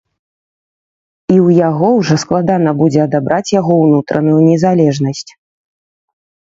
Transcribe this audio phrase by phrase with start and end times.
[1.31, 5.27] І ў яго ўжо складана будзе адабраць яго ўнутраную незалежнасць.